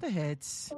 [0.00, 0.72] The hits.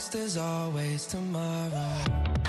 [0.00, 2.39] thinks there's always tomorrow.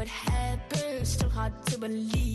[0.00, 1.08] what happens.
[1.10, 2.29] Still hard to believe.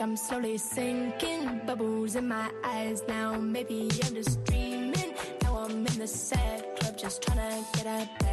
[0.00, 1.60] think I'm slowly sinking.
[1.66, 3.38] Bubbles in my eyes now.
[3.38, 5.14] Maybe I'm just dreaming.
[5.42, 8.29] Now I'm in the sad club, just trying to get out.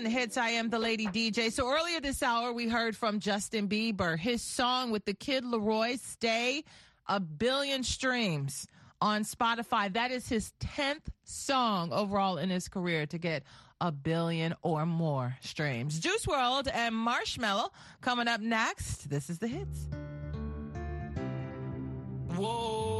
[0.00, 0.38] One The Hits.
[0.38, 1.52] I am the Lady DJ.
[1.52, 4.18] So earlier this hour, we heard from Justin Bieber.
[4.18, 6.64] His song with the Kid LAROI, Stay,
[7.06, 8.66] a billion streams
[9.02, 9.92] on Spotify.
[9.92, 13.42] That is his 10th song overall in his career to get
[13.78, 15.98] a billion or more streams.
[15.98, 17.68] Juice WRLD and Marshmello
[18.00, 19.10] coming up next.
[19.10, 19.90] This is the hits.
[22.38, 22.99] Whoa.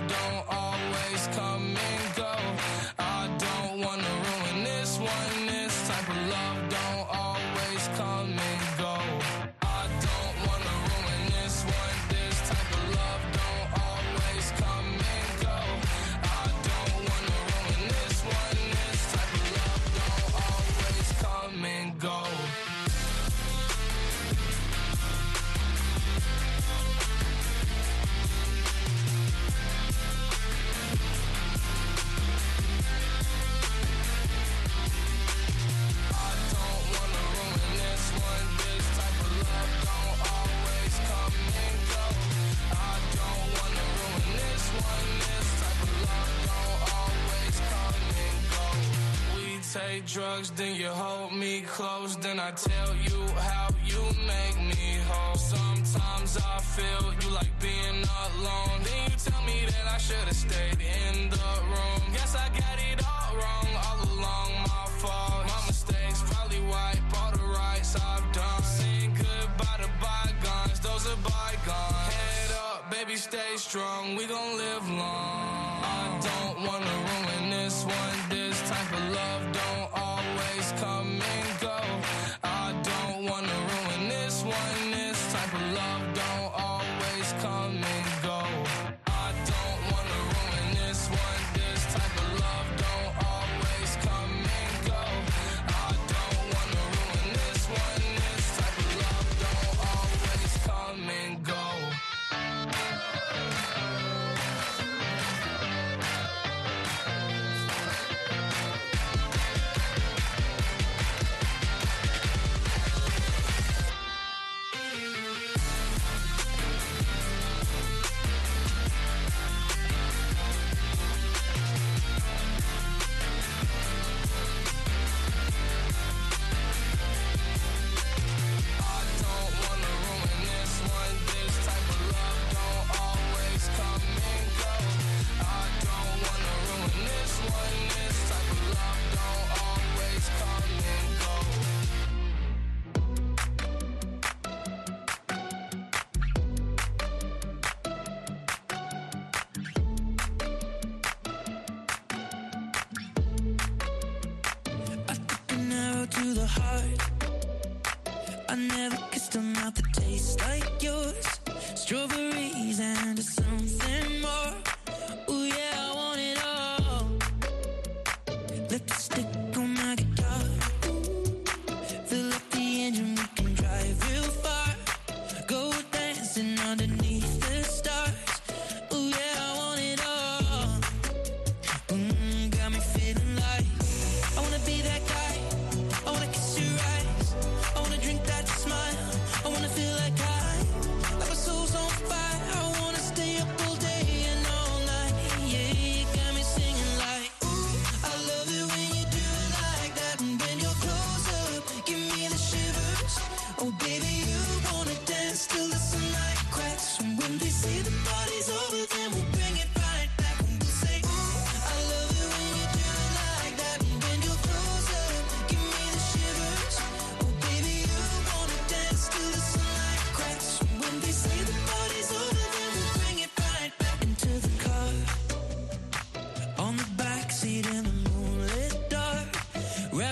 [50.01, 54.99] take drugs, then you hold me close, then I tell you how you make me
[55.07, 55.35] whole.
[55.35, 58.77] Sometimes I feel you like being alone.
[58.83, 62.01] Then you tell me that I should've stayed in the room.
[62.13, 64.51] Guess I got it all wrong all along.
[64.63, 65.45] My fault.
[65.47, 68.63] My mistakes probably wipe all the rights I've done.
[68.63, 72.13] Saying goodbye to bygones, those are bygones.
[72.15, 74.15] Head up, baby, stay strong.
[74.15, 74.50] We gon'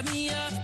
[0.05, 0.58] me up.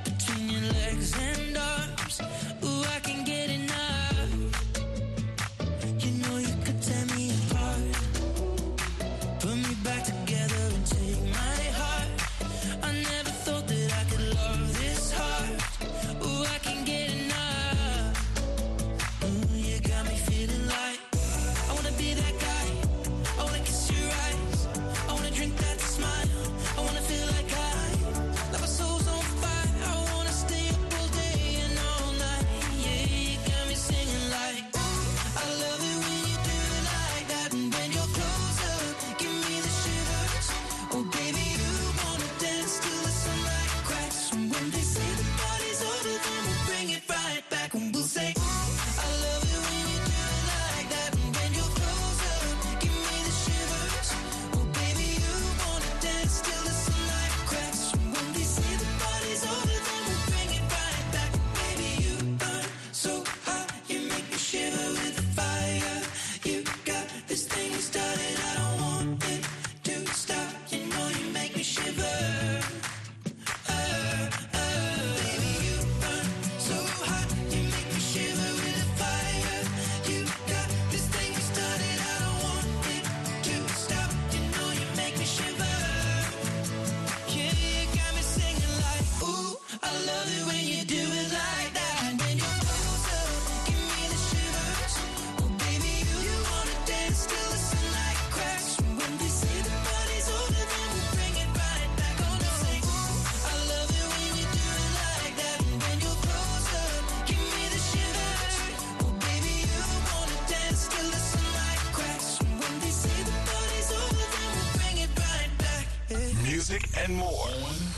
[116.76, 117.48] music, and more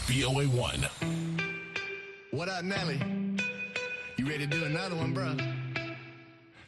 [0.07, 0.89] VOA1.
[2.31, 2.99] What up, Nelly?
[4.17, 5.35] You ready to do another one, bro?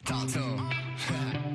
[0.04, 1.40] Talk to him.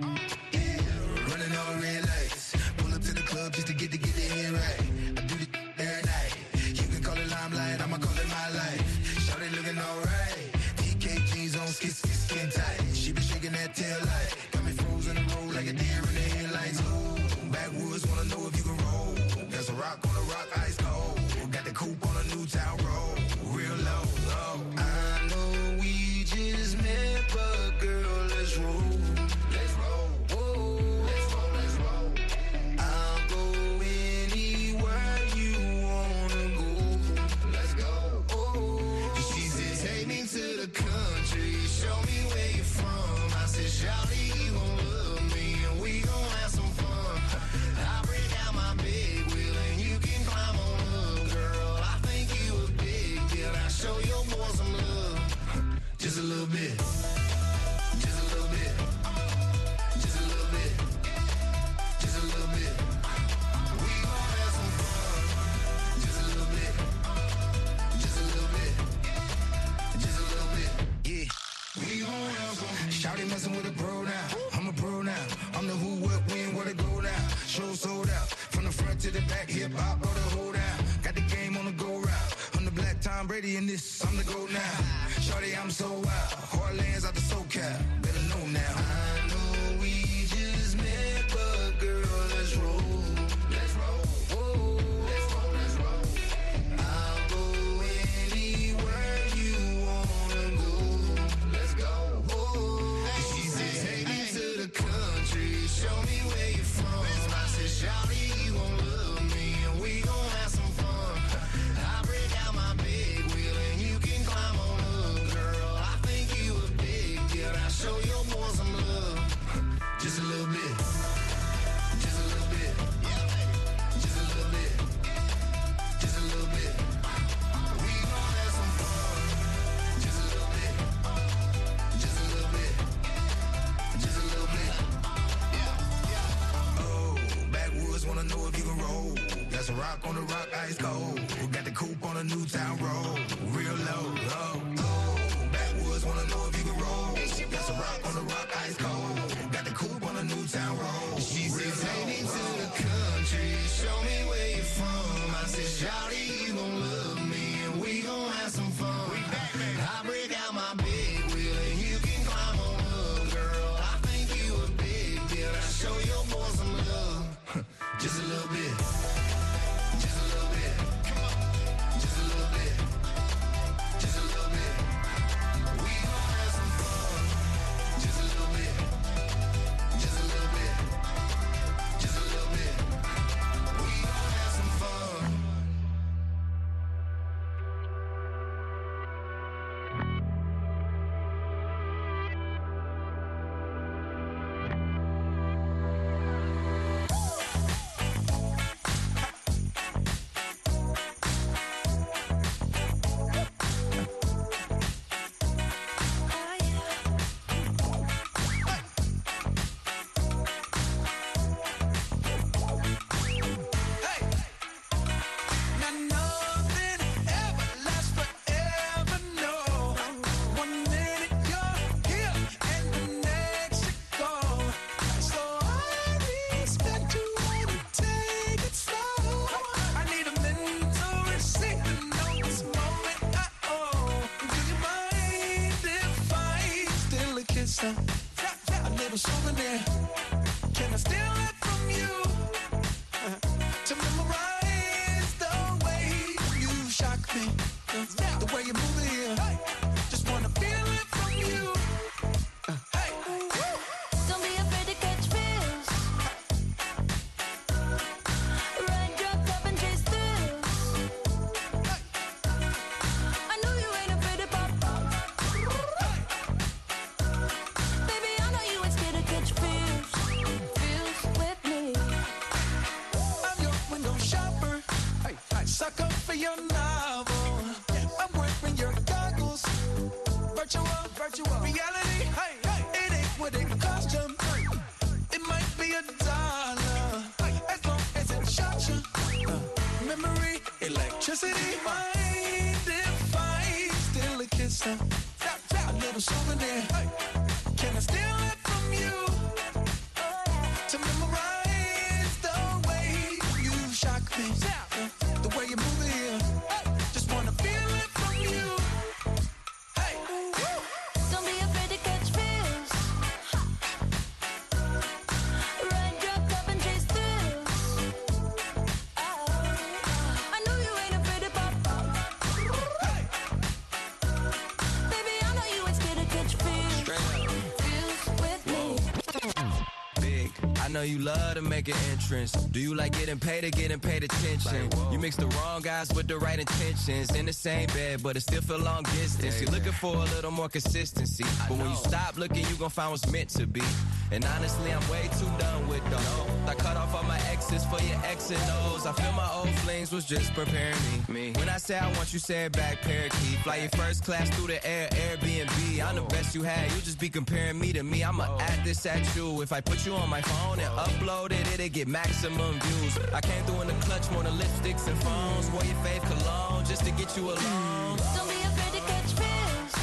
[330.95, 332.53] know you love to make an entrance.
[332.53, 334.89] Do you like getting paid or getting paid attention?
[335.11, 337.35] You mix the wrong guys with the right intentions.
[337.35, 339.61] In the same bed, but it still feel long distance.
[339.61, 341.43] You're looking for a little more consistency.
[341.67, 343.83] But when you stop looking, you gon' find what's meant to be.
[344.31, 346.55] And honestly, I'm way too done with those.
[346.65, 349.05] I cut off all my exes for your X and O's.
[349.05, 350.95] I feel my old flings was just preparing
[351.27, 351.51] me.
[351.57, 353.59] When I say I want you, say it back, parakeet.
[353.63, 356.01] Fly your first class through the air, Airbnb.
[356.03, 356.89] I'm the best you had.
[356.93, 358.23] You just be comparing me to me.
[358.23, 359.61] I'ma add this at you.
[359.61, 363.17] If I put you on my phone and upload it, it'll get maximum views.
[363.33, 365.69] I came through in the clutch more than lipsticks and phones.
[365.71, 368.17] Wore your fave cologne just to get you alone.
[368.35, 369.93] Don't be afraid to catch feels.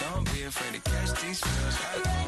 [0.00, 2.25] Don't be afraid to catch these feels.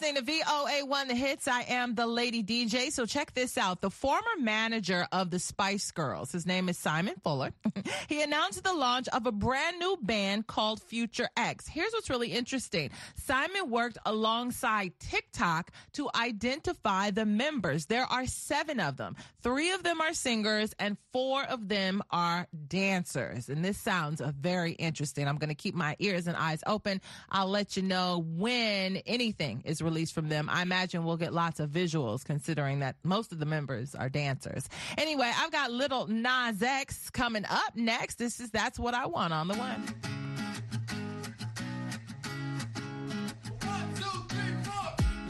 [0.00, 1.48] Listening to VOA1 The Hits.
[1.48, 2.92] I am the Lady DJ.
[2.92, 3.80] So check this out.
[3.80, 7.50] The former manager of the Spice Girls, his name is Simon Fuller,
[8.08, 11.66] he announced the launch of a brand new band called Future X.
[11.66, 12.90] Here's what's really interesting.
[13.16, 17.86] Simon worked alongside TikTok to identify the members.
[17.86, 19.16] There are seven of them.
[19.42, 23.48] Three of them are singers and four of them are dancers.
[23.48, 25.26] And this sounds very interesting.
[25.26, 27.00] I'm going to keep my ears and eyes open.
[27.30, 30.48] I'll let you know when anything is released from them.
[30.50, 34.68] I imagine we'll get lots of visuals considering that most of the members are dancers.
[34.98, 38.16] Anyway, I've got Lil Nas X coming up next.
[38.16, 39.82] This is That's What I Want on the one.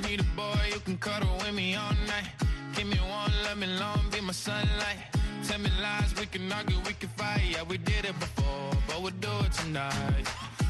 [0.03, 2.29] Need a boy you can cuddle with me all night.
[2.75, 4.99] Give me one, let me long, be my sunlight.
[5.47, 7.43] Tell me lies, we can argue, we can fight.
[7.53, 10.27] Yeah, we did it before, but we'll do it tonight.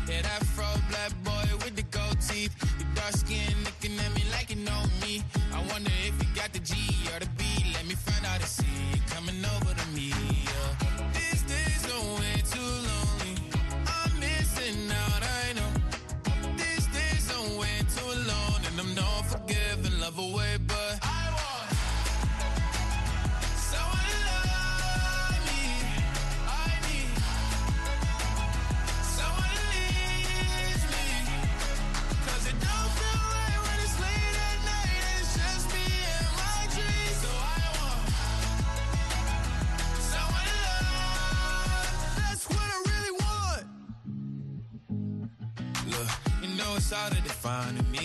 [0.09, 2.55] Yeah, that fro black boy with the gold teeth.
[2.79, 3.55] Your dark skin
[3.99, 5.23] looking at me like you know me.
[5.53, 6.75] I wonder if you got the G
[7.15, 7.45] or the B.
[7.75, 10.38] Let me find out and see you coming over to me.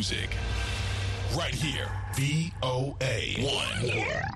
[0.00, 0.30] music.
[1.36, 4.30] Right here, VOA 1.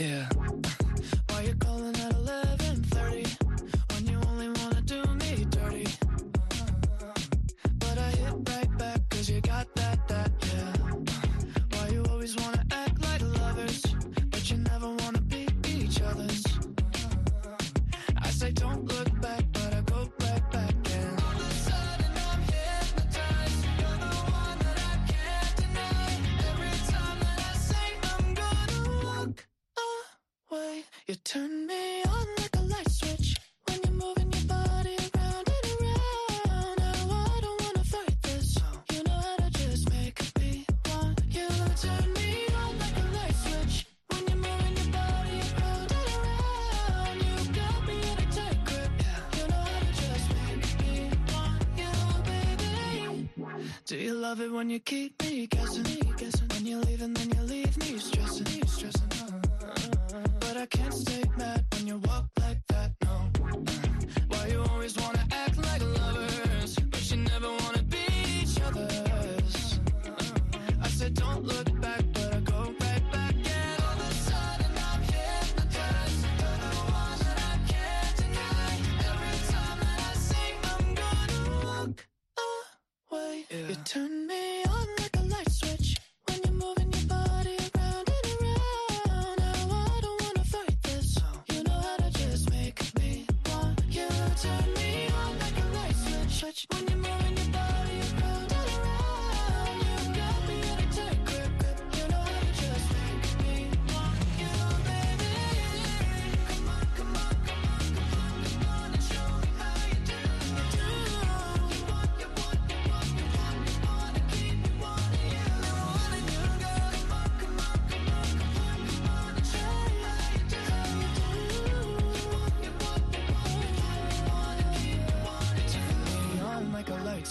[0.00, 0.37] Yeah.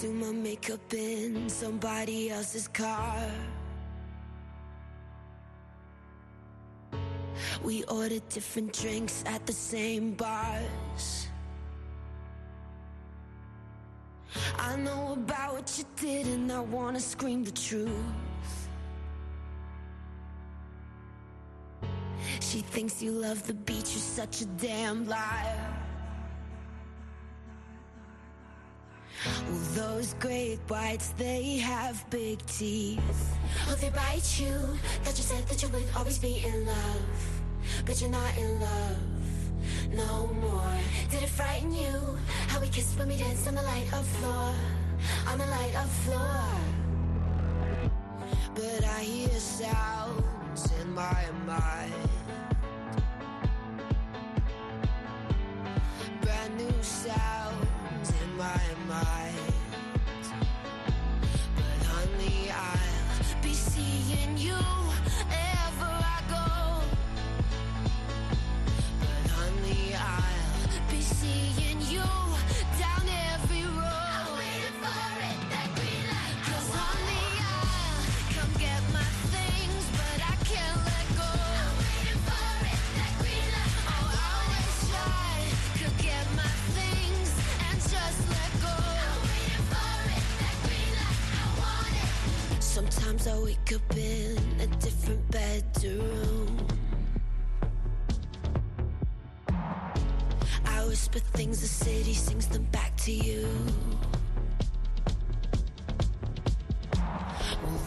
[0.00, 3.20] do my makeup in somebody else's car.
[7.64, 11.26] We ordered different drinks at the same bars.
[14.56, 18.68] I know about what you did, and I wanna scream the truth.
[22.40, 25.87] She thinks you love the beach, you're such a damn liar.
[29.26, 33.38] Well, those great whites, they have big teeth.
[33.66, 34.54] Well, they bite you.
[35.04, 37.42] That you said that you would always be in love.
[37.84, 39.18] But you're not in love
[39.92, 40.74] no more.
[41.10, 42.18] Did it frighten you?
[42.48, 44.54] How we kissed when we danced on the light of floor.
[45.28, 46.40] On the light of floor.
[48.54, 50.27] But I hear sound.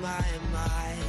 [0.00, 1.02] my mind.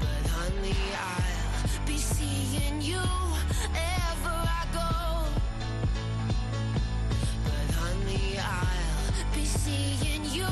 [0.00, 3.00] But honey, I'll be seeing you
[3.74, 4.90] ever I go.
[7.44, 10.46] But honey, I'll be seeing you.